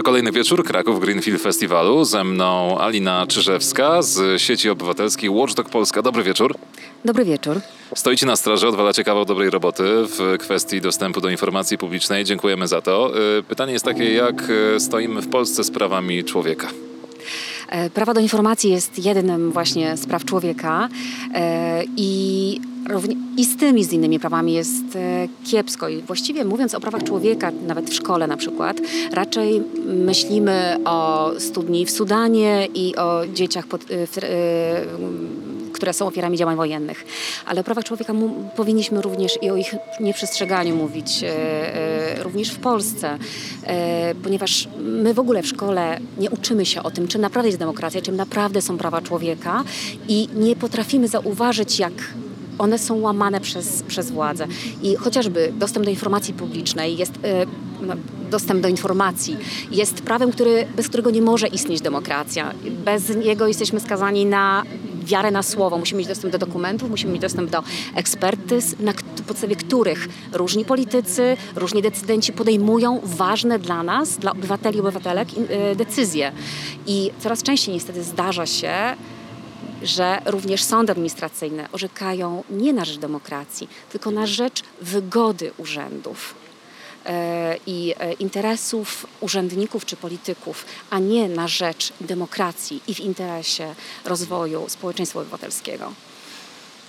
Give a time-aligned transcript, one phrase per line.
[0.00, 2.04] To kolejny wieczór Kraków Green Film Festiwalu.
[2.04, 6.02] Ze mną Alina Czyżewska z sieci obywatelskiej Watchdog Polska.
[6.02, 6.54] Dobry wieczór.
[7.04, 7.60] Dobry wieczór.
[7.94, 12.24] Stoicie na straży, odwalacie kawał dobrej roboty w kwestii dostępu do informacji publicznej.
[12.24, 13.12] Dziękujemy za to.
[13.38, 16.68] Y, Pytanie jest takie, jak y, stoimy w Polsce z prawami człowieka?
[17.68, 20.88] E, Prawo do informacji jest jednym właśnie z praw człowieka
[21.34, 22.60] e, i,
[23.36, 25.88] i z tymi, z innymi prawami jest e, kiepsko.
[25.88, 28.80] I właściwie mówiąc o prawach człowieka, nawet w szkole na przykład,
[29.12, 34.80] raczej myślimy o studni w Sudanie i o dzieciach, pod, e, e,
[35.72, 37.04] które są ofiarami działań wojennych.
[37.46, 38.14] Ale o prawach człowieka
[38.56, 41.24] powinniśmy również i o ich nieprzestrzeganiu mówić,
[42.22, 43.18] również w Polsce,
[44.22, 48.02] ponieważ my w ogóle w szkole nie uczymy się o tym, czym naprawdę jest demokracja,
[48.02, 49.64] czym naprawdę są prawa człowieka
[50.08, 51.92] i nie potrafimy zauważyć, jak
[52.60, 54.46] one są łamane przez, przez władzę.
[54.82, 57.12] I chociażby dostęp do informacji publicznej jest.
[57.24, 57.46] e,
[58.30, 59.36] Dostęp do informacji
[59.70, 62.52] jest prawem, który, bez którego nie może istnieć demokracja.
[62.84, 64.62] Bez niego jesteśmy skazani na
[65.04, 65.78] wiarę na słowo.
[65.78, 67.62] Musimy mieć dostęp do dokumentów, musimy mieć dostęp do
[67.94, 68.92] ekspertyz, na
[69.26, 75.28] podstawie których różni politycy, różni decydenci podejmują ważne dla nas, dla obywateli i obywatelek
[75.72, 76.32] y, decyzje.
[76.86, 78.72] I coraz częściej niestety zdarza się,
[79.82, 86.34] że również sądy administracyjne orzekają nie na rzecz demokracji, tylko na rzecz wygody urzędów
[87.06, 93.74] e, i e, interesów urzędników czy polityków, a nie na rzecz demokracji i w interesie
[94.04, 95.92] rozwoju społeczeństwa obywatelskiego.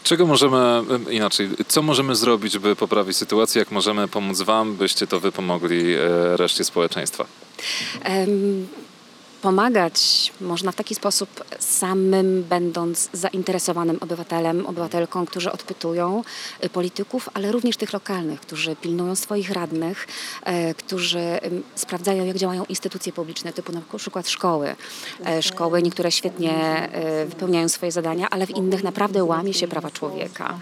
[0.04, 3.60] Czego możemy, y, inaczej, co możemy zrobić, by poprawić sytuację?
[3.60, 5.98] Jak możemy pomóc Wam, byście to Wy pomogli e,
[6.38, 7.26] reszcie społeczeństwa?
[9.42, 16.24] Pomagać można w taki sposób samym będąc zainteresowanym obywatelem, obywatelką, którzy odpytują
[16.64, 20.08] y, polityków, ale również tych lokalnych, którzy pilnują swoich radnych,
[20.44, 21.40] e, którzy
[21.76, 24.76] sprawdzają, jak działają instytucje publiczne, typu na przykład szkoły.
[25.26, 29.92] E, Szkoły niektóre świetnie e, wypełniają swoje zadania, ale w innych naprawdę łamie się prawa
[29.92, 30.60] człowieka.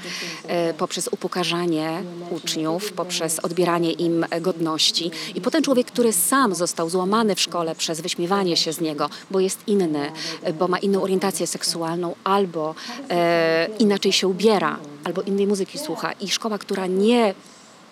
[0.78, 5.11] Poprzez upokarzanie uczniów, poprzez odbieranie im godności.
[5.35, 9.40] I potem człowiek, który sam został złamany w szkole przez wyśmiewanie się z niego, bo
[9.40, 10.12] jest inny,
[10.44, 12.75] e, bo ma inną orientację seksualną, albo
[13.09, 16.12] e, inaczej się ubiera, albo innej muzyki słucha.
[16.12, 17.34] I szkoła, która nie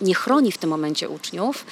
[0.00, 1.66] nie chroni w tym momencie uczniów,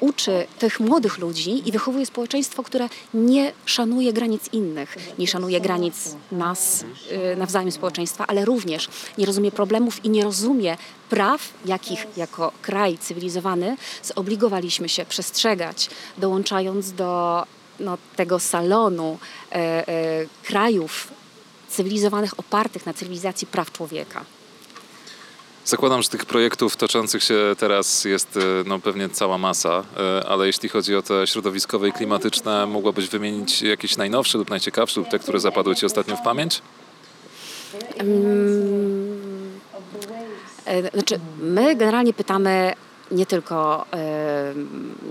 [0.00, 6.14] uczy tych młodych ludzi i wychowuje społeczeństwo, które nie szanuje granic innych, nie szanuje granic
[6.32, 6.84] nas
[7.32, 10.76] y, nawzajem społeczeństwa, ale również nie rozumie problemów i nie rozumie
[11.10, 17.42] praw, jakich jako kraj cywilizowany zobligowaliśmy się przestrzegać, dołączając do
[17.80, 19.18] no, tego salonu
[19.52, 21.08] e, e, krajów
[21.68, 24.24] cywilizowanych opartych na cywilizacji praw człowieka.
[25.64, 29.84] Zakładam, że tych projektów toczących się teraz jest e, no, pewnie cała masa,
[30.28, 35.08] ale jeśli chodzi o te środowiskowe i klimatyczne, mogłabyś wymienić jakieś najnowsze lub najciekawsze lub
[35.08, 36.62] te, które zapadły Ci ostatnio w pamięć?
[40.66, 42.72] E, Znaczy, my generalnie pytamy
[43.10, 43.84] nie tylko,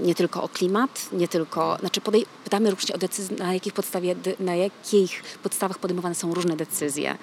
[0.04, 4.16] nie tylko o klimat, nie tylko, znaczy podej- pytamy również o decyzje, na jakich, podstawie,
[4.40, 7.18] na jakich podstawach podejmowane są różne decyzje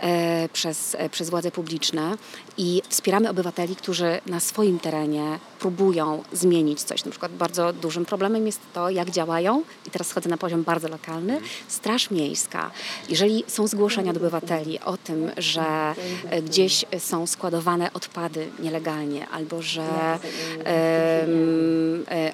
[0.00, 2.16] e, przez, e, przez władze publiczne
[2.58, 7.04] i wspieramy obywateli, którzy na swoim terenie próbują zmienić coś.
[7.04, 10.88] Na przykład bardzo dużym problemem jest to, jak działają, i teraz schodzę na poziom bardzo
[10.88, 12.70] lokalny, Straż Miejska.
[13.08, 15.94] Jeżeli są zgłoszenia od obywateli o tym, że
[16.30, 20.18] e, gdzieś są składowane odpady nielegalnie, albo że
[20.66, 21.26] e,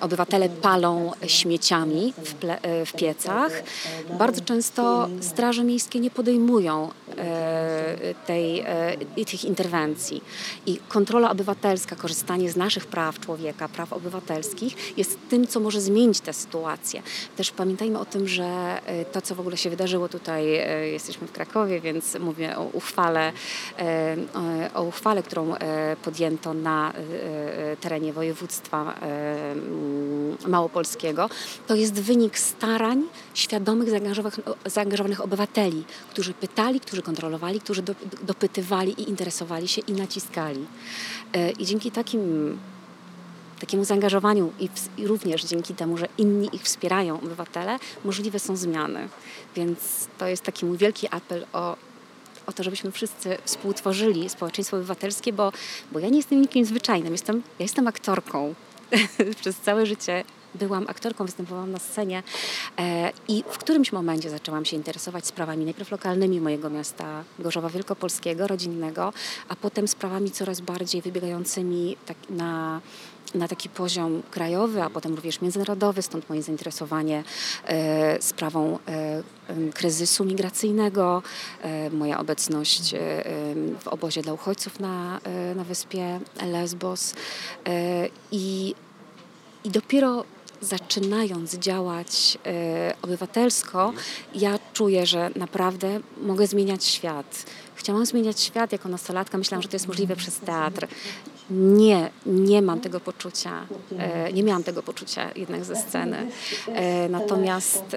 [0.01, 3.63] obywatele palą śmieciami w, e, w piecach,
[4.19, 6.91] bardzo często straże miejskie nie podejmują
[8.27, 8.97] tej, e,
[9.27, 10.23] tych interwencji.
[10.67, 16.21] I kontrola obywatelska, korzystanie z naszych praw człowieka, praw obywatelskich jest tym, co może zmienić
[16.21, 17.03] tę sytuację.
[17.37, 18.45] Też pamiętajmy o tym, że
[18.87, 22.63] e, to, co w ogóle się wydarzyło tutaj, e, jesteśmy w Krakowie, więc mówię o
[22.65, 23.33] uchwale,
[23.79, 24.17] e,
[24.75, 29.55] o- uchwale, którą e, podjęto na e, terenie województwa e,
[30.49, 31.31] małopolskiego,
[31.67, 33.03] to jest wynik starań
[33.35, 33.89] świadomych,
[34.67, 40.67] zaangażowanych obywateli, którzy pytali, którzy kontrolowali, którzy do, dopytywali i interesowali się i naciskali.
[41.33, 42.59] E, I dzięki takim
[43.61, 48.57] takiemu zaangażowaniu i, ws- i również dzięki temu, że inni ich wspierają, obywatele, możliwe są
[48.57, 49.09] zmiany.
[49.57, 51.77] Więc to jest taki mój wielki apel o,
[52.47, 55.53] o to, żebyśmy wszyscy współtworzyli społeczeństwo obywatelskie, bo,
[55.93, 58.55] bo ja nie jestem nikim zwyczajnym, jestem, ja jestem aktorką.
[59.41, 60.25] Przez całe życie
[60.55, 62.23] byłam aktorką, występowałam na scenie
[62.79, 68.47] e, i w którymś momencie zaczęłam się interesować sprawami najpierw lokalnymi mojego miasta Gorzowa Wielkopolskiego,
[68.47, 69.13] rodzinnego,
[69.49, 72.81] a potem sprawami coraz bardziej wybiegającymi tak na
[73.35, 77.25] na taki poziom krajowy, a potem również międzynarodowy, stąd moje zainteresowanie
[77.65, 79.23] e, sprawą e,
[79.75, 81.23] kryzysu migracyjnego,
[81.93, 82.95] moja obecność
[83.81, 85.21] w obozie dla uchodźców na,
[85.57, 87.15] na wyspie Lesbos
[88.33, 88.75] i,
[89.65, 90.25] i dopiero
[90.63, 93.93] zaczynając działać e, obywatelsko,
[94.35, 97.45] ja czuję, że naprawdę mogę zmieniać świat.
[97.75, 100.87] Chciałam zmieniać świat jako nastolatka, myślałam, że to jest możliwe przez teatr.
[101.51, 103.67] Nie, nie mam tego poczucia,
[103.99, 106.27] e, nie miałam tego poczucia jednak ze sceny.
[106.69, 107.97] E, Natomiast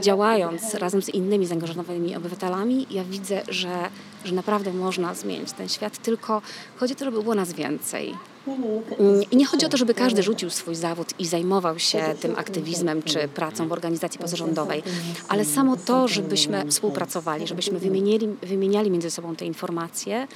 [0.00, 3.88] działając razem z innymi zaangażowanymi obywatelami, ja widzę, że,
[4.24, 6.42] że naprawdę można zmienić ten świat, tylko
[6.76, 8.14] chodzi o to, żeby było nas więcej.
[8.46, 12.38] Mm, I nie chodzi o to, żeby każdy rzucił swój zawód i zajmował się tym
[12.38, 14.82] aktywizmem czy pracą w organizacji pozarządowej,
[15.28, 20.28] ale samo to, żebyśmy współpracowali, żebyśmy wymieniali, wymieniali między sobą te informacje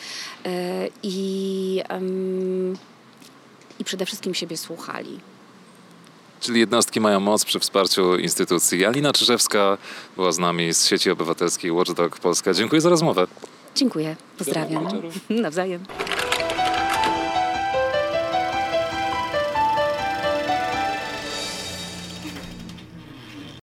[0.45, 1.83] e, i,
[3.79, 5.21] i przede wszystkim siebie słuchali.
[6.41, 8.85] Czyli jednostki mają moc przy wsparciu instytucji.
[8.85, 9.79] Alina Czyżewska
[10.17, 12.55] była z nami z sieci obywatelskiej Watchdog Polska.
[12.55, 13.27] Dziękuję za rozmowę.
[13.75, 14.85] Dziękuję, pozdrawiam.
[14.85, 15.09] wieczoru.
[15.43, 15.85] Nawzajem.